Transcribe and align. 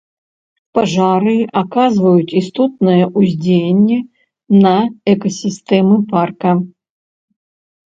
Пажары 0.77 1.33
аказваюць 1.61 2.35
істотнае 2.41 2.97
ўздзеянне 3.19 3.99
на 4.65 4.75
экасістэмы 5.15 6.03
парка. 6.11 6.51